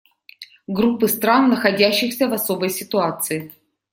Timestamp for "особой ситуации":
2.33-3.51